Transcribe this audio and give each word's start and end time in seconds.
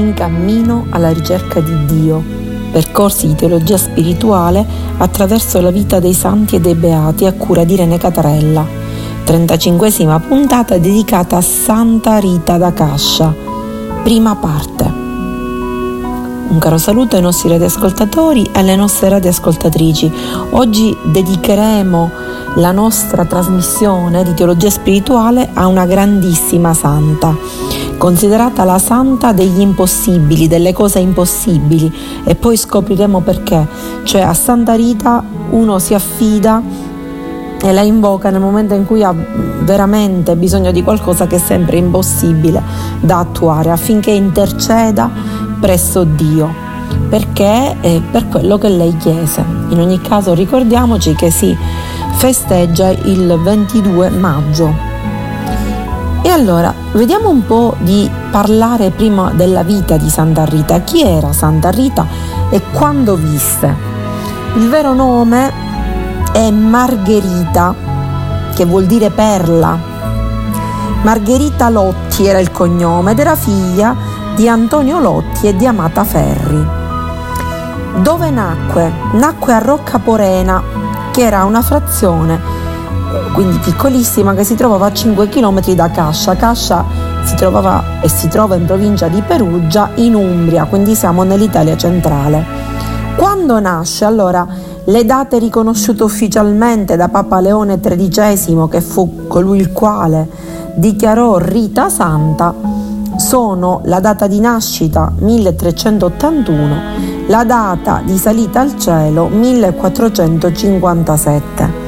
in 0.00 0.14
cammino 0.14 0.86
alla 0.90 1.10
ricerca 1.10 1.60
di 1.60 1.84
Dio, 1.86 2.22
percorsi 2.70 3.26
di 3.26 3.34
teologia 3.34 3.76
spirituale 3.76 4.64
attraverso 4.98 5.60
la 5.60 5.70
vita 5.70 5.98
dei 6.00 6.14
santi 6.14 6.56
e 6.56 6.60
dei 6.60 6.74
beati 6.74 7.26
a 7.26 7.32
cura 7.32 7.64
di 7.64 7.76
Rene 7.76 7.98
Catarella. 7.98 8.66
35 9.24 10.20
puntata 10.26 10.78
dedicata 10.78 11.36
a 11.36 11.42
Santa 11.42 12.18
Rita 12.18 12.56
da 12.56 12.72
Cascia. 12.72 13.34
Prima 14.02 14.34
parte. 14.36 15.06
Un 16.48 16.58
caro 16.58 16.78
saluto 16.78 17.16
ai 17.16 17.20
nostri 17.20 17.50
radioascoltatori 17.50 18.44
e 18.44 18.58
alle 18.60 18.74
nostre 18.74 19.10
radioascoltatrici. 19.10 20.10
Oggi 20.52 20.96
dedicheremo 21.04 22.10
la 22.54 22.72
nostra 22.72 23.26
trasmissione 23.26 24.24
di 24.24 24.32
teologia 24.32 24.70
spirituale 24.70 25.50
a 25.52 25.66
una 25.66 25.84
grandissima 25.84 26.72
santa, 26.72 27.36
considerata 27.98 28.64
la 28.64 28.78
santa 28.78 29.32
degli 29.32 29.60
impossibili, 29.60 30.48
delle 30.48 30.72
cose 30.72 31.00
impossibili 31.00 31.92
e 32.24 32.34
poi 32.34 32.56
scopriremo 32.56 33.20
perché. 33.20 33.66
Cioè 34.04 34.22
a 34.22 34.32
Santa 34.32 34.74
Rita 34.74 35.22
uno 35.50 35.78
si 35.78 35.92
affida 35.92 36.62
e 37.60 37.72
la 37.72 37.82
invoca 37.82 38.30
nel 38.30 38.40
momento 38.40 38.74
in 38.74 38.86
cui 38.86 39.02
ha 39.02 39.12
veramente 39.12 40.36
bisogno 40.36 40.70
di 40.70 40.82
qualcosa 40.82 41.26
che 41.26 41.36
è 41.36 41.40
sempre 41.40 41.76
impossibile 41.76 42.62
da 43.00 43.18
attuare 43.18 43.70
affinché 43.70 44.12
interceda 44.12 45.10
presso 45.60 46.04
Dio 46.04 46.66
perché 47.08 47.80
è 47.80 48.00
per 48.00 48.28
quello 48.28 48.58
che 48.58 48.68
lei 48.68 48.96
chiese. 48.96 49.44
In 49.68 49.80
ogni 49.80 50.00
caso 50.00 50.34
ricordiamoci 50.34 51.14
che 51.14 51.30
si 51.30 51.56
festeggia 52.12 52.90
il 52.90 53.38
22 53.42 54.10
maggio. 54.10 54.87
E 56.22 56.30
allora 56.30 56.74
vediamo 56.92 57.30
un 57.30 57.46
po' 57.46 57.74
di 57.78 58.10
parlare 58.30 58.90
prima 58.90 59.30
della 59.32 59.62
vita 59.62 59.96
di 59.96 60.10
Santa 60.10 60.44
Rita. 60.44 60.80
Chi 60.80 61.02
era 61.02 61.32
Santa 61.32 61.70
Rita 61.70 62.06
e 62.50 62.60
quando 62.72 63.14
visse? 63.14 63.74
Il 64.56 64.68
vero 64.68 64.94
nome 64.94 65.52
è 66.32 66.50
Margherita, 66.50 67.74
che 68.54 68.64
vuol 68.64 68.86
dire 68.86 69.10
perla. 69.10 69.78
Margherita 71.02 71.68
Lotti 71.68 72.26
era 72.26 72.40
il 72.40 72.50
cognome 72.50 73.12
ed 73.12 73.20
era 73.20 73.36
figlia 73.36 73.94
di 74.34 74.48
Antonio 74.48 74.98
Lotti 74.98 75.46
e 75.46 75.56
di 75.56 75.66
Amata 75.66 76.04
Ferri. 76.04 76.66
Dove 78.02 78.30
nacque? 78.30 78.92
Nacque 79.12 79.52
a 79.52 79.58
Rocca 79.58 79.98
Porena, 79.98 80.62
che 81.12 81.22
era 81.22 81.44
una 81.44 81.62
frazione, 81.62 82.40
quindi 83.32 83.58
piccolissima, 83.58 84.34
che 84.34 84.44
si 84.44 84.54
trovava 84.54 84.86
a 84.86 84.92
5 84.92 85.28
km 85.28 85.74
da 85.74 85.90
Cascia. 85.90 86.36
Cascia 86.36 86.84
si 87.24 87.34
trovava 87.34 88.00
e 88.00 88.08
si 88.08 88.28
trova 88.28 88.54
in 88.54 88.64
provincia 88.64 89.08
di 89.08 89.22
Perugia, 89.22 89.90
in 89.96 90.14
Umbria, 90.14 90.64
quindi 90.64 90.94
siamo 90.94 91.22
nell'Italia 91.22 91.76
centrale. 91.76 92.44
Quando 93.16 93.60
nasce, 93.60 94.04
allora, 94.04 94.46
le 94.84 95.04
date 95.04 95.38
riconosciute 95.38 96.02
ufficialmente 96.02 96.96
da 96.96 97.08
Papa 97.08 97.40
Leone 97.40 97.80
XIII, 97.80 98.68
che 98.70 98.80
fu 98.80 99.26
colui 99.26 99.58
il 99.58 99.72
quale 99.72 100.28
dichiarò 100.74 101.38
Rita 101.38 101.88
Santa, 101.88 102.54
sono 103.16 103.80
la 103.84 104.00
data 104.00 104.28
di 104.28 104.38
nascita 104.38 105.12
1381, 105.18 106.76
la 107.26 107.44
data 107.44 108.00
di 108.04 108.16
salita 108.16 108.60
al 108.60 108.78
cielo 108.78 109.26
1457. 109.26 111.87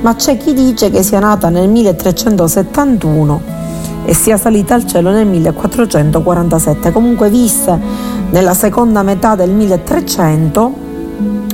Ma 0.00 0.14
c'è 0.14 0.36
chi 0.36 0.54
dice 0.54 0.90
che 0.90 1.02
sia 1.02 1.18
nata 1.18 1.48
nel 1.48 1.68
1371 1.68 3.56
e 4.04 4.14
sia 4.14 4.36
salita 4.36 4.74
al 4.74 4.86
cielo 4.86 5.10
nel 5.10 5.26
1447. 5.26 6.92
Comunque 6.92 7.28
visse 7.28 7.78
nella 8.30 8.54
seconda 8.54 9.02
metà 9.02 9.34
del 9.34 9.50
1300 9.50 10.86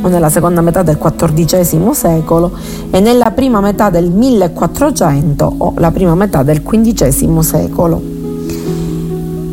o 0.03 0.09
nella 0.09 0.29
seconda 0.29 0.61
metà 0.61 0.83
del 0.83 0.99
XIV 0.99 1.91
secolo 1.93 2.53
e 2.91 3.01
nella 3.01 3.31
prima 3.31 3.61
metà 3.61 3.89
del 3.89 4.11
1400 4.11 5.55
o 5.57 5.75
la 5.79 5.91
prima 5.91 6.15
metà 6.15 6.43
del 6.43 6.63
XV 6.63 7.39
secolo. 7.41 8.01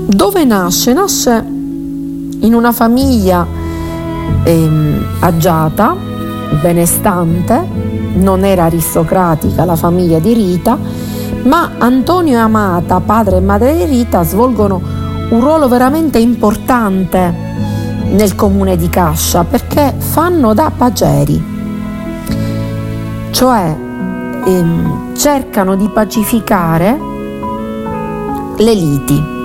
Dove 0.07 0.43
nasce? 0.43 0.91
Nasce 0.91 1.45
in 2.41 2.53
una 2.53 2.73
famiglia 2.73 3.47
ehm, 4.43 5.05
agiata, 5.21 5.95
benestante, 6.61 7.65
non 8.13 8.43
era 8.43 8.65
aristocratica 8.65 9.65
la 9.65 9.75
famiglia 9.75 10.19
di 10.19 10.33
Rita, 10.33 10.77
ma 11.43 11.71
Antonio 11.77 12.33
e 12.33 12.39
Amata, 12.39 12.99
padre 12.99 13.37
e 13.37 13.41
madre 13.41 13.75
di 13.75 13.85
Rita, 13.85 14.23
svolgono 14.23 14.81
un 15.29 15.39
ruolo 15.39 15.67
veramente 15.67 16.19
importante 16.19 17.33
nel 18.11 18.35
comune 18.35 18.75
di 18.75 18.89
Cascia 18.89 19.43
perché 19.43 19.93
fanno 19.97 20.53
da 20.53 20.71
pageri, 20.75 21.43
cioè 23.31 23.75
ehm, 24.45 25.15
cercano 25.15 25.75
di 25.75 25.89
pacificare 25.89 26.99
le 28.57 28.73
liti 28.73 29.39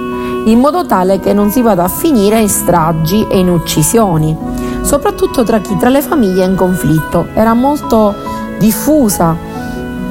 in 0.47 0.61
modo 0.61 0.87
tale 0.87 1.19
che 1.19 1.33
non 1.33 1.51
si 1.51 1.61
vada 1.61 1.85
a 1.85 1.89
finire 1.89 2.41
in 2.41 2.49
stragi 2.49 3.27
e 3.29 3.39
in 3.39 3.49
uccisioni, 3.49 4.37
soprattutto 4.83 5.43
tra 5.43 5.59
chi 5.59 5.77
tra 5.77 5.89
le 5.89 6.01
famiglie 6.01 6.45
è 6.45 6.49
in 6.49 6.55
conflitto. 6.55 7.27
Era 7.35 7.53
molto 7.53 8.15
diffusa 8.59 9.37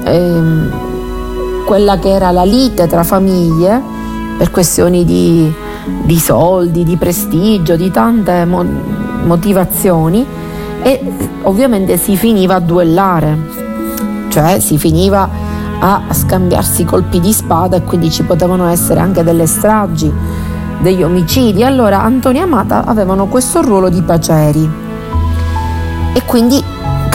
ehm, 0.04 0.72
quella 1.66 1.98
che 1.98 2.10
era 2.10 2.32
la 2.32 2.44
lite 2.44 2.88
tra 2.88 3.04
famiglie 3.04 3.82
per 4.38 4.52
questioni 4.52 5.04
di, 5.06 5.52
di 6.04 6.20
soldi, 6.20 6.84
di 6.84 6.98
prestigio, 6.98 7.76
di 7.76 7.90
tante 7.92 8.46
mo- 8.46 8.66
motivazioni 9.24 10.26
e 10.82 11.02
ovviamente 11.44 11.98
si 11.98 12.16
finiva 12.16 12.56
a 12.56 12.60
duellare, 12.60 13.38
cioè 14.30 14.60
si 14.60 14.78
finiva 14.78 15.28
a 15.80 16.02
scambiarsi 16.12 16.84
colpi 16.86 17.20
di 17.20 17.34
spada 17.34 17.78
e 17.78 17.84
quindi 17.84 18.12
ci 18.12 18.24
potevano 18.24 18.68
essere 18.68 19.00
anche 19.00 19.24
delle 19.24 19.48
stragi, 19.48 20.12
degli 20.80 21.02
omicidi. 21.02 21.64
Allora 21.64 22.02
Antonio 22.02 22.42
e 22.42 22.44
Amata 22.44 22.86
avevano 22.86 23.28
questo 23.28 23.62
ruolo 23.62 23.90
di 23.90 24.02
paceri 24.02 24.70
e 26.14 26.22
quindi 26.26 26.64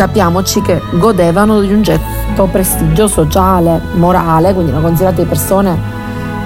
capiamoci 0.01 0.63
che 0.63 0.81
godevano 0.93 1.61
di 1.61 1.71
un 1.71 1.83
getto 1.83 2.47
prestigio 2.47 3.07
sociale, 3.07 3.83
morale, 3.97 4.55
quindi 4.55 4.71
erano 4.71 4.87
considerate 4.87 5.27
persone 5.27 5.79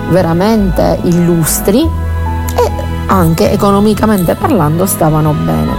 veramente 0.09 0.99
illustri 1.05 1.83
e 1.83 2.73
anche 3.07 3.53
economicamente 3.53 4.35
parlando 4.35 4.87
stavano 4.87 5.33
bene. 5.35 5.73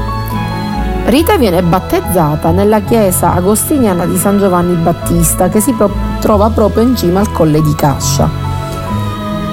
Rita 1.07 1.37
viene 1.37 1.61
battezzata 1.63 2.51
nella 2.51 2.79
chiesa 2.79 3.33
agostiniana 3.33 4.05
di 4.05 4.15
San 4.15 4.39
Giovanni 4.39 4.75
Battista 4.75 5.49
che 5.49 5.59
si 5.59 5.73
pro- 5.73 5.91
trova 6.21 6.49
proprio 6.51 6.83
in 6.83 6.95
cima 6.95 7.19
al 7.19 7.33
colle 7.33 7.61
di 7.61 7.75
Cascia 7.75 8.29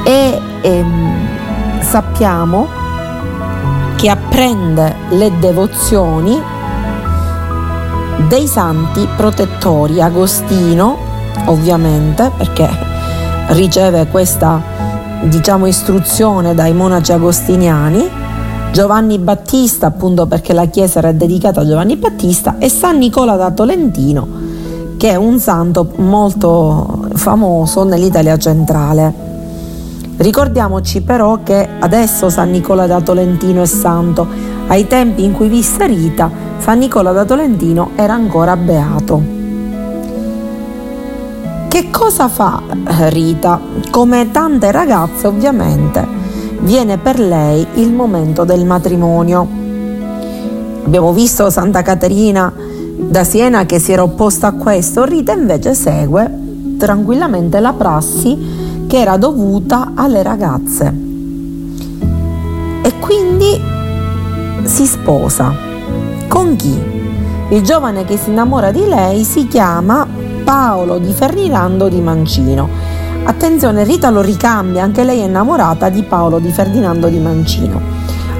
e 0.04 0.40
ehm, 0.60 1.80
sappiamo 1.80 2.68
che 3.96 4.08
apprende 4.08 4.94
le 5.08 5.32
devozioni 5.40 6.60
dei 8.28 8.46
santi 8.46 9.06
protettori, 9.16 10.00
Agostino 10.00 10.96
ovviamente 11.46 12.30
perché 12.36 12.68
riceve 13.48 14.06
questa 14.06 14.60
diciamo 15.22 15.66
istruzione 15.66 16.54
dai 16.54 16.72
monaci 16.72 17.12
agostiniani 17.12 18.08
Giovanni 18.72 19.18
Battista, 19.18 19.88
appunto 19.88 20.26
perché 20.26 20.54
la 20.54 20.64
chiesa 20.64 21.00
era 21.00 21.12
dedicata 21.12 21.60
a 21.60 21.66
Giovanni 21.66 21.96
Battista, 21.96 22.56
e 22.58 22.70
San 22.70 22.96
Nicola 22.96 23.36
da 23.36 23.50
Tolentino, 23.50 24.26
che 24.96 25.10
è 25.10 25.14
un 25.14 25.38
santo 25.38 25.92
molto 25.96 27.08
famoso 27.12 27.84
nell'Italia 27.84 28.38
centrale. 28.38 29.12
Ricordiamoci 30.16 31.02
però 31.02 31.42
che 31.42 31.68
adesso 31.80 32.30
San 32.30 32.50
Nicola 32.50 32.86
da 32.86 33.02
Tolentino 33.02 33.60
è 33.60 33.66
santo. 33.66 34.26
Ai 34.72 34.86
tempi 34.86 35.22
in 35.22 35.32
cui 35.32 35.48
visse 35.48 35.86
Rita, 35.86 36.30
San 36.56 36.78
Nicola 36.78 37.12
da 37.12 37.26
Tolentino 37.26 37.90
era 37.94 38.14
ancora 38.14 38.56
beato. 38.56 39.20
Che 41.68 41.90
cosa 41.90 42.28
fa 42.28 42.62
Rita? 43.10 43.60
Come 43.90 44.30
tante 44.30 44.72
ragazze 44.72 45.26
ovviamente 45.26 46.02
viene 46.60 46.96
per 46.96 47.20
lei 47.20 47.66
il 47.74 47.92
momento 47.92 48.44
del 48.44 48.64
matrimonio. 48.64 49.46
Abbiamo 50.86 51.12
visto 51.12 51.50
Santa 51.50 51.82
Caterina 51.82 52.50
da 52.96 53.24
Siena 53.24 53.66
che 53.66 53.78
si 53.78 53.92
era 53.92 54.02
opposta 54.02 54.46
a 54.46 54.52
questo, 54.52 55.04
Rita 55.04 55.34
invece 55.34 55.74
segue 55.74 56.30
tranquillamente 56.78 57.60
la 57.60 57.74
prassi 57.74 58.86
che 58.86 58.98
era 58.98 59.18
dovuta 59.18 59.92
alle 59.94 60.22
ragazze. 60.22 60.94
E 62.82 62.98
quindi 63.00 63.80
si 64.64 64.86
sposa. 64.86 65.54
Con 66.28 66.56
chi? 66.56 66.80
Il 67.50 67.62
giovane 67.62 68.04
che 68.04 68.16
si 68.16 68.30
innamora 68.30 68.70
di 68.70 68.86
lei 68.86 69.24
si 69.24 69.46
chiama 69.46 70.06
Paolo 70.44 70.98
di 70.98 71.12
Ferdinando 71.12 71.88
di 71.88 72.00
Mancino 72.00 73.02
Attenzione, 73.24 73.84
Rita 73.84 74.10
lo 74.10 74.20
ricambia, 74.20 74.82
anche 74.82 75.04
lei 75.04 75.20
è 75.20 75.24
innamorata 75.24 75.88
di 75.88 76.02
Paolo 76.02 76.40
di 76.40 76.50
Ferdinando 76.50 77.06
di 77.06 77.20
Mancino. 77.20 77.80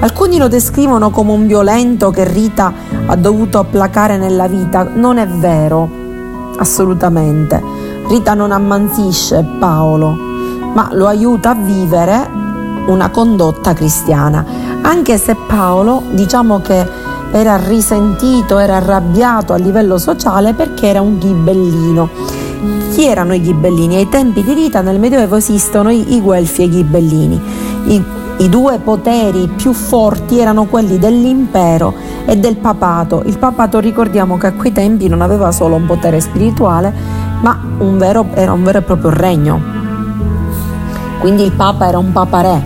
Alcuni 0.01 0.37
lo 0.37 0.49
descrivono 0.49 1.09
come 1.09 1.31
un 1.31 1.47
violento 1.47 2.09
che 2.09 2.25
Rita 2.25 2.73
ha 3.05 3.15
dovuto 3.15 3.63
placare 3.63 4.17
nella 4.17 4.47
vita. 4.47 4.83
Non 4.93 5.17
è 5.17 5.25
vero, 5.25 5.89
assolutamente. 6.57 7.61
Rita 8.09 8.33
non 8.33 8.51
ammansisce 8.51 9.45
Paolo, 9.57 10.17
ma 10.73 10.89
lo 10.91 11.07
aiuta 11.07 11.51
a 11.51 11.55
vivere 11.55 12.29
una 12.87 13.09
condotta 13.09 13.73
cristiana. 13.73 14.45
Anche 14.81 15.17
se 15.17 15.35
Paolo, 15.35 16.03
diciamo 16.11 16.61
che 16.61 16.85
era 17.31 17.57
risentito, 17.57 18.59
era 18.59 18.75
arrabbiato 18.75 19.53
a 19.53 19.57
livello 19.57 19.97
sociale 19.97 20.53
perché 20.53 20.87
era 20.87 21.01
un 21.01 21.17
ghibellino. 21.17 22.09
Chi 22.91 23.05
erano 23.05 23.33
i 23.33 23.41
ghibellini? 23.41 23.95
Ai 23.95 24.07
tempi 24.07 24.43
di 24.43 24.53
Rita 24.53 24.81
nel 24.81 24.99
Medioevo 24.99 25.35
esistono 25.35 25.89
i, 25.89 26.13
i 26.13 26.21
guelfi 26.21 26.61
e 26.61 26.65
i 26.65 26.69
ghibellini. 26.69 27.41
I, 27.85 28.03
I 28.37 28.49
due 28.49 28.77
poteri 28.77 29.49
più 29.55 29.73
forti 29.73 30.37
erano 30.37 30.65
quelli 30.65 30.99
dell'impero 30.99 31.93
e 32.25 32.37
del 32.37 32.57
papato. 32.57 33.23
Il 33.25 33.39
papato 33.39 33.79
ricordiamo 33.79 34.37
che 34.37 34.47
a 34.47 34.53
quei 34.53 34.71
tempi 34.71 35.07
non 35.07 35.21
aveva 35.21 35.51
solo 35.51 35.75
un 35.75 35.87
potere 35.87 36.19
spirituale, 36.19 36.93
ma 37.41 37.59
un 37.79 37.97
vero, 37.97 38.27
era 38.33 38.53
un 38.53 38.63
vero 38.63 38.77
e 38.77 38.81
proprio 38.83 39.09
regno. 39.09 39.72
Quindi 41.23 41.43
il 41.43 41.53
papa 41.53 41.87
era 41.87 41.97
un 41.97 42.11
papa 42.11 42.41
re, 42.41 42.61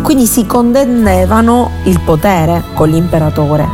quindi 0.00 0.24
si 0.24 0.46
contendevano 0.46 1.68
il 1.82 2.00
potere 2.00 2.62
con 2.72 2.88
l'imperatore 2.88 3.68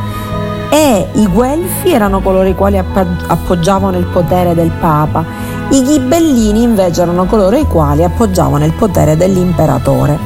e 0.68 1.08
i 1.12 1.28
guelfi 1.28 1.92
erano 1.92 2.20
coloro 2.20 2.48
i 2.48 2.56
quali 2.56 2.78
appoggiavano 2.78 3.96
il 3.96 4.06
potere 4.06 4.56
del 4.56 4.72
papa, 4.72 5.24
i 5.68 5.84
ghibellini 5.84 6.62
invece 6.62 7.02
erano 7.02 7.26
coloro 7.26 7.54
i 7.56 7.64
quali 7.64 8.02
appoggiavano 8.02 8.64
il 8.64 8.72
potere 8.72 9.16
dell'imperatore. 9.16 10.18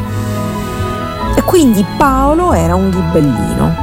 E 1.35 1.43
quindi 1.43 1.85
Paolo 1.99 2.55
era 2.55 2.77
un 2.77 2.89
ghibellino. 2.89 3.75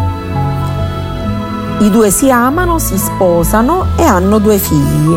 I 1.82 1.90
due 1.92 2.10
si 2.10 2.32
amano, 2.32 2.80
si 2.80 2.98
sposano 2.98 3.86
e 3.96 4.04
hanno 4.06 4.40
due 4.40 4.58
figli, 4.58 5.16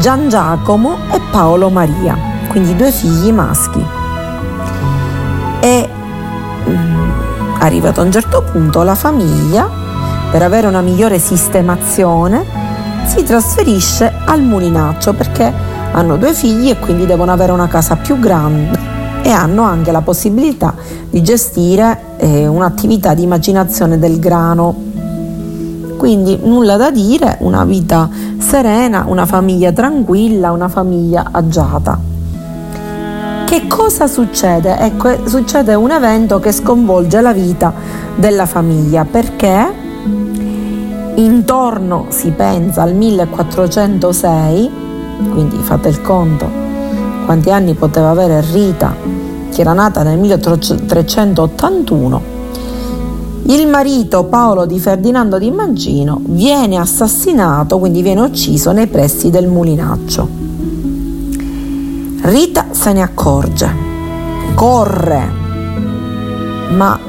Gian 0.00 0.28
Giacomo 0.28 0.96
e 1.12 1.20
Paolo 1.30 1.70
Maria, 1.70 2.29
quindi 2.50 2.76
due 2.76 2.92
figli 2.92 3.32
maschi. 3.32 3.84
E 5.60 5.88
Arrivato 7.62 8.00
a 8.00 8.04
un 8.04 8.10
certo 8.10 8.42
punto 8.50 8.82
la 8.82 8.94
famiglia, 8.94 9.68
per 10.30 10.40
avere 10.42 10.66
una 10.66 10.80
migliore 10.80 11.18
sistemazione, 11.18 12.42
si 13.04 13.22
trasferisce 13.22 14.10
al 14.24 14.42
Mulinaccio 14.42 15.12
perché 15.12 15.52
hanno 15.92 16.16
due 16.16 16.32
figli 16.32 16.70
e 16.70 16.78
quindi 16.78 17.04
devono 17.04 17.32
avere 17.32 17.52
una 17.52 17.68
casa 17.68 17.96
più 17.96 18.18
grande 18.18 18.78
e 19.20 19.28
hanno 19.28 19.62
anche 19.62 19.92
la 19.92 20.00
possibilità 20.00 20.74
di 21.10 21.22
gestire 21.22 22.16
eh, 22.16 22.46
un'attività 22.46 23.12
di 23.12 23.24
immaginazione 23.24 23.98
del 23.98 24.18
grano. 24.18 24.74
Quindi 25.98 26.38
nulla 26.42 26.78
da 26.78 26.90
dire, 26.90 27.36
una 27.40 27.66
vita 27.66 28.08
serena, 28.38 29.04
una 29.06 29.26
famiglia 29.26 29.70
tranquilla, 29.70 30.50
una 30.50 30.68
famiglia 30.68 31.28
agiata. 31.30 32.09
Che 33.50 33.66
cosa 33.66 34.06
succede? 34.06 34.78
Ecco, 34.78 35.26
succede 35.26 35.74
un 35.74 35.90
evento 35.90 36.38
che 36.38 36.52
sconvolge 36.52 37.20
la 37.20 37.32
vita 37.32 37.74
della 38.14 38.46
famiglia 38.46 39.04
perché 39.04 39.74
intorno, 41.16 42.06
si 42.10 42.30
pensa, 42.30 42.82
al 42.82 42.94
1406, 42.94 44.70
quindi 45.32 45.56
fate 45.56 45.88
il 45.88 46.00
conto, 46.00 46.48
quanti 47.24 47.50
anni 47.50 47.74
poteva 47.74 48.10
avere 48.10 48.40
Rita, 48.52 48.94
che 49.52 49.60
era 49.60 49.72
nata 49.72 50.04
nel 50.04 50.20
1381, 50.20 52.22
il 53.46 53.66
marito 53.66 54.26
Paolo 54.26 54.64
di 54.64 54.78
Ferdinando 54.78 55.38
di 55.38 55.50
Mancino 55.50 56.20
viene 56.22 56.76
assassinato, 56.76 57.80
quindi 57.80 58.00
viene 58.00 58.20
ucciso 58.20 58.70
nei 58.70 58.86
pressi 58.86 59.28
del 59.28 59.48
Mulinaccio. 59.48 60.39
Rita 62.22 62.66
se 62.72 62.92
ne 62.92 63.00
accorge, 63.00 63.74
corre, 64.54 65.32
ma 66.70 67.00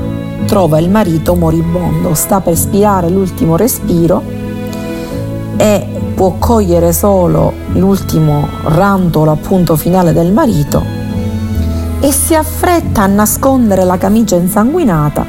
trova 0.46 0.80
il 0.80 0.90
marito 0.90 1.36
moribondo, 1.36 2.13
sta 2.13 2.40
per 2.40 2.56
spirare 2.56 3.10
l'ultimo 3.10 3.58
respiro 3.58 4.24
e 5.58 5.86
può 6.16 6.36
cogliere 6.40 6.94
solo 6.94 7.52
l'ultimo 7.74 8.48
rantolo 8.63 9.31
appunto 9.31 9.75
finale 9.75 10.13
del 10.13 10.31
marito 10.31 10.81
e 12.00 12.10
si 12.13 12.34
affretta 12.34 13.02
a 13.02 13.08
nascondere 13.08 13.84
la 13.84 13.98
camicia 13.98 14.38
insanguinata 14.38 15.25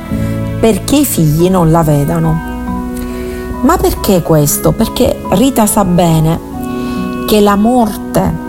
perché 0.61 0.99
i 0.99 1.05
figli 1.05 1.51
non 1.51 1.73
la 1.73 1.83
vedano. 1.83 2.51
Ma 3.63 3.77
perché 3.77 4.23
questo? 4.23 4.71
Perché 4.71 5.21
Rita 5.31 5.67
sa 5.67 5.85
bene 5.85 6.39
che 7.27 7.41
la 7.41 7.57
morte 7.57 8.42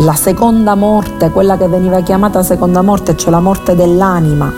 la 0.00 0.14
seconda 0.14 0.74
morte, 0.74 1.30
quella 1.30 1.56
che 1.56 1.68
veniva 1.68 2.00
chiamata 2.00 2.42
seconda 2.42 2.82
morte, 2.82 3.16
cioè 3.16 3.30
la 3.30 3.40
morte 3.40 3.74
dell'anima, 3.74 4.52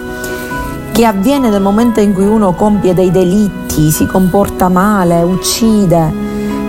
che 0.90 1.04
avviene 1.04 1.48
nel 1.48 1.62
momento 1.62 2.00
in 2.00 2.12
cui 2.12 2.26
uno 2.26 2.54
compie 2.54 2.92
dei 2.92 3.10
delitti, 3.10 3.90
si 3.90 4.06
comporta 4.06 4.68
male, 4.68 5.22
uccide, 5.22 6.12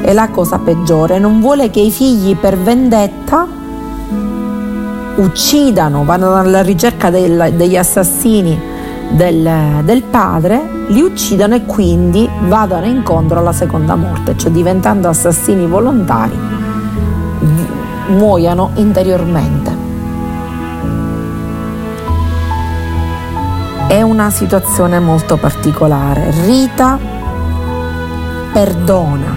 è 0.02 0.14
la 0.14 0.30
cosa 0.30 0.60
peggiore. 0.60 1.18
Non 1.18 1.40
vuole 1.40 1.72
che 1.72 1.80
i 1.80 1.90
figli 1.90 2.36
per 2.36 2.58
vendetta 2.58 3.48
uccidano, 5.16 6.04
vanno 6.04 6.36
alla 6.36 6.62
ricerca 6.62 7.10
del, 7.10 7.54
degli 7.56 7.76
assassini 7.76 8.58
del, 9.10 9.82
del, 9.84 10.04
padre, 10.04 10.86
li 10.90 11.02
uccidano 11.02 11.56
e 11.56 11.66
quindi 11.66 12.30
vadano 12.48 12.86
incontro 12.86 13.40
alla 13.40 13.52
seconda 13.52 13.96
morte, 13.96 14.38
cioè 14.38 14.52
diventando 14.52 15.08
assassini 15.10 15.66
volontari 15.66 16.59
muoiano 18.10 18.72
interiormente. 18.76 19.88
È 23.88 24.02
una 24.02 24.30
situazione 24.30 25.00
molto 25.00 25.38
particolare. 25.38 26.32
Rita 26.46 27.00
perdona 28.54 29.36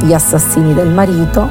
gli 0.00 0.12
assassini 0.12 0.72
del 0.72 0.88
marito 0.88 1.48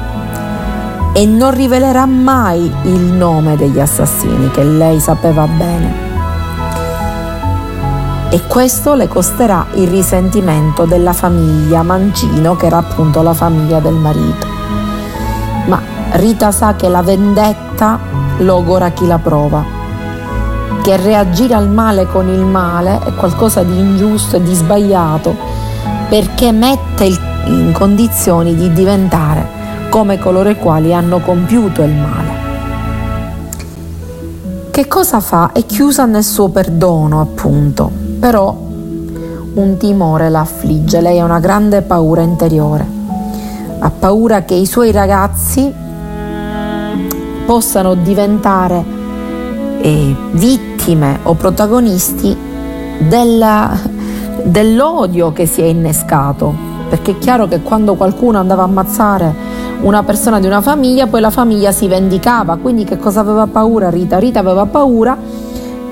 e 1.12 1.26
non 1.26 1.52
rivelerà 1.52 2.06
mai 2.06 2.72
il 2.84 3.00
nome 3.00 3.56
degli 3.56 3.80
assassini 3.80 4.50
che 4.50 4.64
lei 4.64 4.98
sapeva 5.00 5.46
bene. 5.46 6.08
E 8.30 8.46
questo 8.46 8.94
le 8.94 9.08
costerà 9.08 9.66
il 9.74 9.88
risentimento 9.88 10.84
della 10.84 11.12
famiglia 11.12 11.82
Mancino, 11.82 12.54
che 12.54 12.66
era 12.66 12.78
appunto 12.78 13.22
la 13.22 13.34
famiglia 13.34 13.80
del 13.80 13.94
marito. 13.94 14.49
Rita 16.12 16.50
sa 16.50 16.74
che 16.74 16.88
la 16.88 17.02
vendetta 17.02 17.98
logora 18.38 18.90
chi 18.90 19.06
la 19.06 19.18
prova, 19.18 19.64
che 20.82 20.96
reagire 20.96 21.54
al 21.54 21.68
male 21.68 22.06
con 22.06 22.28
il 22.28 22.44
male 22.44 22.98
è 23.04 23.14
qualcosa 23.14 23.62
di 23.62 23.78
ingiusto 23.78 24.36
e 24.36 24.42
di 24.42 24.52
sbagliato 24.52 25.36
perché 26.08 26.50
mette 26.50 27.04
in 27.04 27.70
condizioni 27.72 28.56
di 28.56 28.72
diventare 28.72 29.46
come 29.88 30.18
coloro 30.18 30.48
i 30.48 30.56
quali 30.56 30.92
hanno 30.92 31.20
compiuto 31.20 31.82
il 31.82 31.94
male. 31.94 32.38
Che 34.72 34.88
cosa 34.88 35.20
fa? 35.20 35.52
È 35.52 35.64
chiusa 35.64 36.06
nel 36.06 36.24
suo 36.24 36.48
perdono, 36.48 37.20
appunto, 37.20 37.88
però 38.18 38.56
un 39.52 39.76
timore 39.78 40.28
la 40.28 40.40
affligge, 40.40 41.00
lei 41.00 41.20
ha 41.20 41.24
una 41.24 41.38
grande 41.38 41.82
paura 41.82 42.22
interiore, 42.22 42.84
ha 43.78 43.90
paura 43.90 44.42
che 44.42 44.54
i 44.54 44.66
suoi 44.66 44.90
ragazzi 44.90 45.72
possano 47.50 47.96
diventare 47.96 48.84
eh, 49.80 50.14
vittime 50.30 51.18
o 51.24 51.34
protagonisti 51.34 52.36
della, 53.00 53.76
dell'odio 54.44 55.32
che 55.32 55.46
si 55.46 55.60
è 55.60 55.64
innescato. 55.64 56.54
Perché 56.88 57.10
è 57.10 57.18
chiaro 57.18 57.48
che 57.48 57.60
quando 57.60 57.96
qualcuno 57.96 58.38
andava 58.38 58.62
a 58.62 58.66
ammazzare 58.66 59.34
una 59.80 60.04
persona 60.04 60.38
di 60.38 60.46
una 60.46 60.60
famiglia, 60.60 61.08
poi 61.08 61.20
la 61.20 61.30
famiglia 61.30 61.72
si 61.72 61.88
vendicava. 61.88 62.54
Quindi 62.54 62.84
che 62.84 62.98
cosa 62.98 63.18
aveva 63.18 63.48
paura 63.48 63.90
Rita? 63.90 64.20
Rita 64.20 64.38
aveva 64.38 64.66
paura 64.66 65.18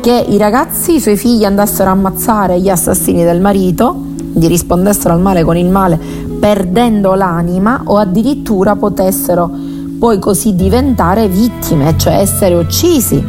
che 0.00 0.26
i 0.28 0.38
ragazzi, 0.38 0.94
i 0.94 1.00
suoi 1.00 1.16
figli 1.16 1.44
andassero 1.44 1.88
a 1.88 1.92
ammazzare 1.92 2.60
gli 2.60 2.68
assassini 2.68 3.24
del 3.24 3.40
marito, 3.40 3.96
gli 4.32 4.46
rispondessero 4.46 5.12
al 5.12 5.20
male 5.20 5.42
con 5.42 5.56
il 5.56 5.68
male, 5.68 5.98
perdendo 6.38 7.14
l'anima 7.14 7.80
o 7.82 7.96
addirittura 7.96 8.76
potessero 8.76 9.67
poi 9.98 10.18
così 10.18 10.54
diventare 10.54 11.28
vittime, 11.28 11.98
cioè 11.98 12.14
essere 12.14 12.54
uccisi 12.54 13.22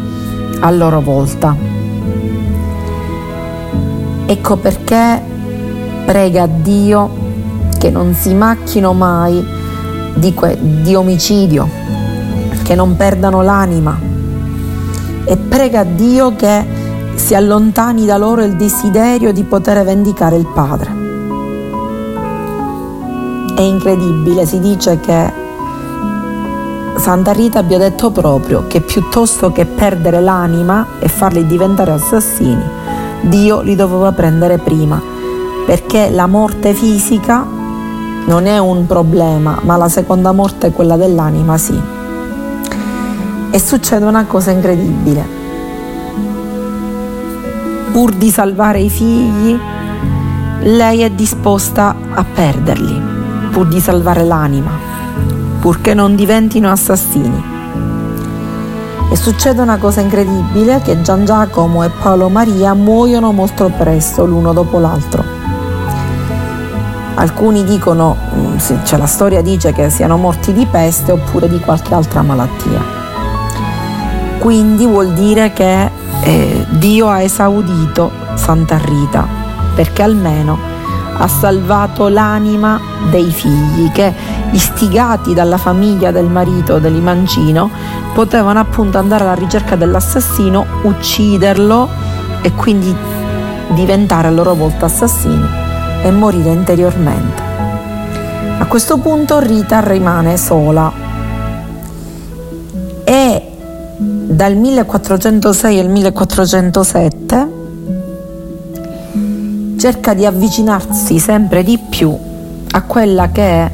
a 0.59 0.69
loro 0.69 1.01
volta. 1.01 1.55
Ecco 4.25 4.57
perché 4.57 5.21
prega 6.05 6.45
Dio 6.45 7.09
che 7.79 7.89
non 7.89 8.13
si 8.13 8.33
macchino 8.33 8.93
mai 8.93 9.43
di, 10.13 10.33
que- 10.33 10.57
di 10.59 10.93
omicidio, 10.93 11.67
che 12.63 12.75
non 12.75 12.95
perdano 12.95 13.41
l'anima 13.41 13.99
e 15.25 15.38
prega 15.38 15.83
Dio 15.83 16.35
che 16.35 16.65
si 17.15 17.33
allontani 17.33 18.05
da 18.05 18.17
loro 18.17 18.43
il 18.43 18.55
desiderio 18.55 19.33
di 19.33 19.43
poter 19.43 19.83
vendicare 19.83 20.35
il 20.35 20.45
Padre. 20.45 21.07
È 23.55 23.61
incredibile, 23.61 24.45
si 24.45 24.59
dice 24.59 24.99
che 24.99 25.38
Santa 27.09 27.31
Rita 27.31 27.57
abbia 27.57 27.79
detto 27.79 28.11
proprio 28.11 28.67
che 28.67 28.81
piuttosto 28.81 29.51
che 29.51 29.65
perdere 29.65 30.21
l'anima 30.21 30.85
e 30.99 31.07
farli 31.07 31.43
diventare 31.47 31.89
assassini, 31.89 32.63
Dio 33.21 33.61
li 33.61 33.75
doveva 33.75 34.11
prendere 34.11 34.59
prima, 34.59 35.01
perché 35.65 36.11
la 36.11 36.27
morte 36.27 36.71
fisica 36.75 37.43
non 38.25 38.45
è 38.45 38.59
un 38.59 38.85
problema, 38.85 39.57
ma 39.63 39.75
la 39.75 39.89
seconda 39.89 40.31
morte, 40.33 40.69
quella 40.69 40.97
dell'anima, 40.97 41.57
sì. 41.57 41.81
E 43.49 43.59
succede 43.59 44.05
una 44.05 44.25
cosa 44.25 44.51
incredibile. 44.51 45.25
Pur 47.91 48.13
di 48.13 48.29
salvare 48.29 48.81
i 48.81 48.89
figli, 48.91 49.57
lei 50.59 50.99
è 50.99 51.09
disposta 51.09 51.95
a 52.13 52.23
perderli, 52.23 53.01
pur 53.49 53.67
di 53.67 53.79
salvare 53.79 54.23
l'anima, 54.23 54.78
purché 55.59 55.93
non 55.93 56.15
diventino 56.15 56.69
assassini. 56.71 57.57
E 59.11 59.15
succede 59.15 59.61
una 59.61 59.77
cosa 59.77 60.01
incredibile 60.01 60.81
che 60.81 61.01
Gian 61.01 61.25
Giacomo 61.25 61.83
e 61.83 61.89
Paolo 61.89 62.29
Maria 62.29 62.73
muoiono 62.73 63.31
molto 63.31 63.71
presto 63.75 64.25
l'uno 64.25 64.53
dopo 64.53 64.79
l'altro. 64.79 65.23
Alcuni 67.15 67.63
dicono, 67.63 68.15
mm, 68.35 68.57
cioè 68.83 68.97
la 68.99 69.05
storia 69.05 69.41
dice 69.41 69.73
che 69.73 69.89
siano 69.89 70.15
morti 70.17 70.53
di 70.53 70.65
peste 70.65 71.11
oppure 71.11 71.49
di 71.49 71.59
qualche 71.59 71.93
altra 71.93 72.21
malattia. 72.21 72.81
Quindi 74.39 74.85
vuol 74.85 75.11
dire 75.13 75.51
che 75.51 75.91
eh, 76.21 76.65
Dio 76.69 77.09
ha 77.09 77.21
esaudito 77.21 78.11
Santa 78.35 78.77
Rita 78.77 79.27
perché 79.75 80.01
almeno 80.01 80.57
ha 81.17 81.27
salvato 81.27 82.07
l'anima 82.07 82.79
dei 83.09 83.29
figli 83.29 83.91
che, 83.91 84.13
istigati 84.51 85.33
dalla 85.33 85.57
famiglia 85.57 86.11
del 86.11 86.25
marito 86.25 86.79
dell'Imancino, 86.79 87.69
potevano 88.13 88.59
appunto 88.59 88.97
andare 88.97 89.23
alla 89.23 89.33
ricerca 89.33 89.75
dell'assassino, 89.75 90.65
ucciderlo 90.83 91.89
e 92.41 92.53
quindi 92.53 92.95
diventare 93.69 94.27
a 94.27 94.31
loro 94.31 94.53
volta 94.55 94.85
assassini 94.85 95.47
e 96.03 96.11
morire 96.11 96.49
interiormente. 96.49 97.41
A 98.59 98.65
questo 98.65 98.97
punto 98.97 99.39
Rita 99.39 99.79
rimane 99.79 100.37
sola 100.37 100.91
e 103.03 103.47
dal 103.97 104.55
1406 104.55 105.79
al 105.79 105.89
1407 105.89 107.57
cerca 109.77 110.13
di 110.13 110.25
avvicinarsi 110.25 111.19
sempre 111.19 111.63
di 111.63 111.77
più 111.77 112.15
a 112.71 112.81
quella 112.83 113.29
che 113.29 113.41
è 113.41 113.71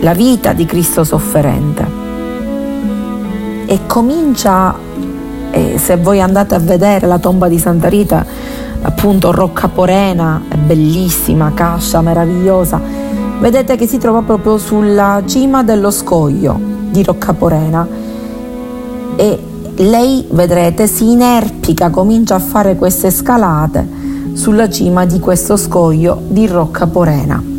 la 0.00 0.12
vita 0.12 0.52
di 0.52 0.64
Cristo 0.64 1.04
sofferente. 1.04 2.06
E 3.66 3.80
comincia, 3.86 4.74
eh, 5.50 5.78
se 5.78 5.96
voi 5.96 6.20
andate 6.20 6.54
a 6.54 6.58
vedere 6.58 7.06
la 7.06 7.18
tomba 7.18 7.48
di 7.48 7.58
Santa 7.58 7.88
Rita, 7.88 8.24
appunto 8.82 9.32
Rocca 9.32 9.68
Porena, 9.68 10.42
è 10.48 10.56
bellissima, 10.56 11.52
cascia 11.52 12.00
meravigliosa, 12.00 12.80
vedete 13.40 13.76
che 13.76 13.86
si 13.86 13.98
trova 13.98 14.22
proprio 14.22 14.56
sulla 14.56 15.22
cima 15.26 15.62
dello 15.62 15.90
scoglio 15.90 16.58
di 16.90 17.02
Rocca 17.02 17.32
Porena. 17.32 17.86
E 19.16 19.42
lei, 19.76 20.26
vedrete, 20.30 20.86
si 20.86 21.10
inerpica, 21.10 21.90
comincia 21.90 22.36
a 22.36 22.40
fare 22.40 22.76
queste 22.76 23.10
scalate 23.10 23.96
sulla 24.32 24.70
cima 24.70 25.04
di 25.04 25.18
questo 25.18 25.56
scoglio 25.56 26.20
di 26.28 26.46
Rocca 26.46 26.86
Porena. 26.86 27.57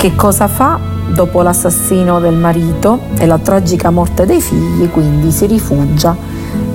Che 0.00 0.16
cosa 0.16 0.48
fa? 0.48 0.80
dopo 1.12 1.42
l'assassino 1.42 2.20
del 2.20 2.36
marito 2.36 3.00
e 3.18 3.26
la 3.26 3.36
tragica 3.36 3.90
morte 3.90 4.24
dei 4.24 4.40
figli, 4.40 4.88
quindi 4.88 5.30
si 5.30 5.44
rifugia 5.44 6.16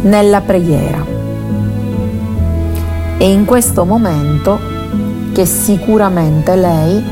nella 0.02 0.42
preghiera. 0.42 1.04
È 3.18 3.24
in 3.24 3.46
questo 3.46 3.84
momento 3.84 4.60
che 5.34 5.48
sicuramente 5.48 6.56
lei 6.56 7.04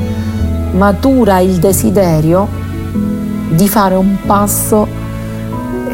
matura 0.74 1.40
il 1.40 1.56
desiderio 1.56 2.48
di 3.50 3.68
fare 3.68 3.96
un 3.96 4.18
passo 4.28 4.88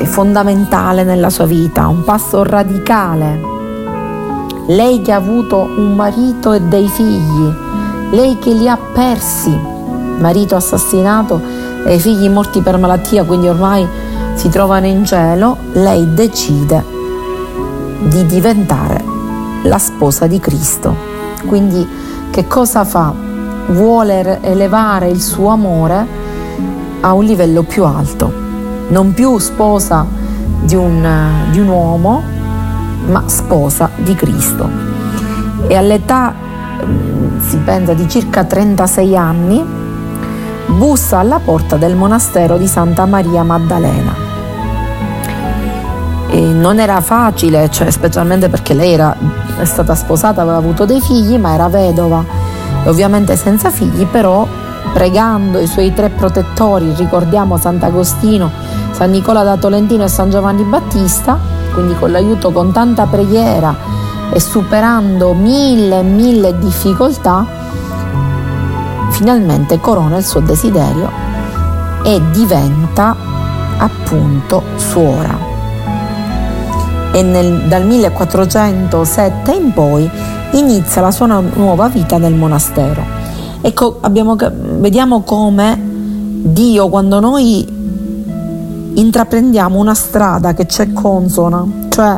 fondamentale 0.04 1.06
nella 1.06 1.30
sua 1.30 1.46
vita, 1.46 1.88
un 1.88 2.04
passo 2.04 2.44
radicale. 2.44 3.40
Lei 4.68 5.02
che 5.02 5.14
ha 5.14 5.16
avuto 5.16 5.62
un 5.78 5.96
marito 5.96 6.52
e 6.52 6.60
dei 6.60 6.90
figli, 6.90 7.54
lei 8.12 8.38
che 8.38 8.52
li 8.52 8.68
ha 8.68 8.78
persi 8.78 9.78
marito 10.20 10.56
assassinato 10.56 11.42
e 11.86 11.96
i 11.96 12.00
figli 12.00 12.30
morti 12.30 12.62
per 12.62 12.78
malattia, 12.78 13.24
quindi 13.24 13.48
ormai 13.48 13.88
si 14.36 14.50
trovano 14.50 14.86
in 14.86 15.06
cielo, 15.06 15.58
lei 15.74 16.14
decide 16.14 16.84
di 18.02 18.26
diventare 18.26 19.04
la 19.64 19.78
sposa 19.78 20.28
di 20.28 20.40
Cristo. 20.40 20.96
Quindi 21.46 21.88
che 22.30 22.48
cosa 22.48 22.86
fa? 22.86 23.14
Vuole 23.68 24.40
elevare 24.42 25.10
il 25.10 25.22
suo 25.22 25.50
amore 25.50 26.08
a 27.02 27.14
un 27.14 27.24
livello 27.24 27.64
più 27.64 27.84
alto, 27.84 28.32
non 28.90 29.14
più 29.14 29.38
sposa 29.38 30.06
di 30.62 30.76
un, 30.76 31.08
di 31.52 31.60
un 31.60 31.68
uomo, 31.68 32.22
ma 33.08 33.24
sposa 33.28 33.90
di 33.96 34.14
Cristo. 34.16 34.70
E 35.68 35.76
all'età, 35.76 36.34
mm, 36.86 37.40
si 37.42 37.58
pensa, 37.58 37.94
di 37.94 38.08
circa 38.08 38.44
36 38.44 39.18
anni, 39.18 39.79
bussa 40.70 41.20
alla 41.20 41.40
porta 41.40 41.76
del 41.78 41.96
monastero 41.96 42.58
di 42.58 42.68
Santa 42.68 43.06
Maria 43.06 43.44
Maddalena. 43.44 44.28
E 46.28 46.40
non 46.40 46.80
era 46.80 47.02
facile, 47.02 47.70
cioè, 47.70 47.90
specialmente 47.90 48.50
perché 48.50 48.74
lei 48.74 48.94
era, 48.94 49.16
è 49.58 49.66
stata 49.66 49.96
sposata, 49.96 50.42
aveva 50.42 50.58
avuto 50.58 50.86
dei 50.86 51.02
figli, 51.02 51.38
ma 51.38 51.54
era 51.54 51.68
vedova 51.68 52.24
ovviamente 52.86 53.36
senza 53.36 53.70
figli, 53.70 54.06
però 54.06 54.48
pregando 54.94 55.60
i 55.60 55.68
suoi 55.68 55.94
tre 55.94 56.10
protettori, 56.10 56.94
ricordiamo 56.96 57.58
Sant'Agostino, 57.58 58.52
San 58.92 59.12
Nicola 59.12 59.44
da 59.44 59.58
Tolentino 59.58 60.04
e 60.04 60.08
San 60.08 60.30
Giovanni 60.30 60.64
Battista, 60.64 61.38
quindi 61.74 61.96
con 61.98 62.12
l'aiuto 62.12 62.52
con 62.52 62.72
tanta 62.72 63.06
preghiera 63.06 63.76
e 64.32 64.40
superando 64.40 65.34
mille 65.34 66.00
e 66.00 66.04
mille 66.04 66.58
difficoltà, 66.58 67.46
finalmente 69.20 69.82
corona 69.82 70.16
il 70.16 70.24
suo 70.24 70.40
desiderio 70.40 71.12
e 72.04 72.22
diventa 72.32 73.14
appunto 73.78 74.64
suora. 74.78 75.38
E 77.12 77.22
nel, 77.22 77.64
dal 77.68 77.86
1407 77.86 79.52
in 79.52 79.74
poi 79.74 80.10
inizia 80.52 81.02
la 81.02 81.12
sua 81.12 81.26
nuova 81.26 81.90
vita 81.90 82.18
nel 82.18 82.34
monastero. 82.34 83.04
Ecco, 83.60 83.98
abbiamo, 84.00 84.38
vediamo 84.38 85.20
come 85.24 85.78
Dio, 85.78 86.88
quando 86.88 87.20
noi 87.20 87.68
intraprendiamo 88.94 89.78
una 89.78 89.96
strada 89.96 90.54
che 90.54 90.66
c'è 90.66 90.94
consona, 90.94 91.66
cioè 91.90 92.18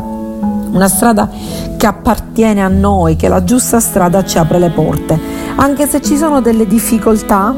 una 0.72 0.88
strada 0.88 1.30
che 1.78 1.86
appartiene 1.86 2.62
a 2.62 2.68
noi, 2.68 3.16
che 3.16 3.28
la 3.28 3.44
giusta 3.44 3.80
strada 3.80 4.24
ci 4.24 4.38
apre 4.38 4.60
le 4.60 4.70
porte. 4.70 5.20
Anche 5.56 5.88
se 5.88 6.02
ci 6.02 6.18
sono 6.18 6.42
delle 6.42 6.68
difficoltà, 6.68 7.54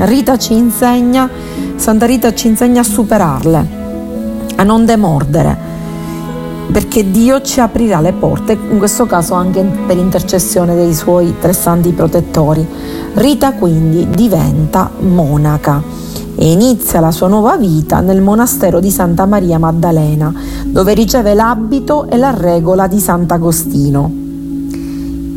Rita 0.00 0.36
ci 0.38 0.54
insegna, 0.54 1.28
Santa 1.76 2.06
Rita 2.06 2.32
ci 2.32 2.46
insegna 2.46 2.80
a 2.80 2.84
superarle, 2.84 3.68
a 4.56 4.62
non 4.62 4.84
demordere, 4.84 5.56
perché 6.70 7.10
Dio 7.10 7.40
ci 7.42 7.60
aprirà 7.60 8.00
le 8.00 8.12
porte, 8.12 8.52
in 8.52 8.78
questo 8.78 9.06
caso 9.06 9.34
anche 9.34 9.62
per 9.86 9.96
intercessione 9.96 10.74
dei 10.74 10.94
suoi 10.94 11.34
tre 11.40 11.52
santi 11.52 11.92
protettori. 11.92 12.66
Rita 13.14 13.52
quindi 13.52 14.06
diventa 14.10 14.90
monaca 14.98 15.82
e 16.40 16.52
inizia 16.52 17.00
la 17.00 17.10
sua 17.10 17.26
nuova 17.26 17.56
vita 17.56 17.98
nel 17.98 18.22
monastero 18.22 18.78
di 18.78 18.92
Santa 18.92 19.26
Maria 19.26 19.58
Maddalena, 19.58 20.32
dove 20.66 20.94
riceve 20.94 21.34
l'abito 21.34 22.08
e 22.08 22.16
la 22.16 22.32
regola 22.32 22.86
di 22.86 23.00
Sant'Agostino, 23.00 24.12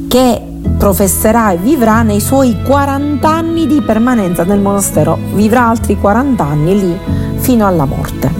che 0.07 0.41
professerà 0.77 1.53
e 1.53 1.57
vivrà 1.57 2.03
nei 2.03 2.19
suoi 2.19 2.55
40 2.61 3.27
anni 3.27 3.65
di 3.65 3.81
permanenza 3.81 4.43
nel 4.43 4.59
monastero, 4.59 5.17
vivrà 5.33 5.69
altri 5.69 5.99
40 5.99 6.43
anni 6.43 6.79
lì 6.79 6.97
fino 7.37 7.65
alla 7.65 7.85
morte. 7.85 8.31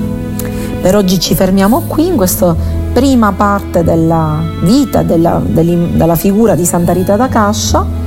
Per 0.81 0.95
oggi 0.95 1.19
ci 1.19 1.33
fermiamo 1.33 1.85
qui 1.87 2.05
in 2.05 2.15
questa 2.15 2.55
prima 2.93 3.31
parte 3.31 3.83
della 3.83 4.39
vita 4.61 5.01
della, 5.01 5.41
della 5.43 6.15
figura 6.15 6.53
di 6.53 6.65
Santa 6.65 6.93
Rita 6.93 7.15
da 7.15 7.27
Cascia 7.27 8.00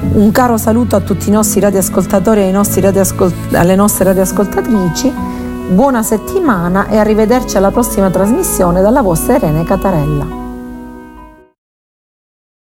Un 0.00 0.30
caro 0.30 0.56
saluto 0.56 0.94
a 0.94 1.00
tutti 1.00 1.28
i 1.28 1.32
nostri 1.32 1.58
radioascoltatori 1.60 2.42
e 2.42 2.52
radioascolt- 2.80 3.54
alle 3.54 3.74
nostre 3.74 4.04
radioascoltatrici. 4.04 5.12
Buona 5.70 6.02
settimana 6.02 6.86
e 6.86 6.96
arrivederci 6.96 7.56
alla 7.56 7.72
prossima 7.72 8.08
trasmissione 8.08 8.80
dalla 8.80 9.02
vostra 9.02 9.36
Irene 9.36 9.64
Catarella. 9.64 10.47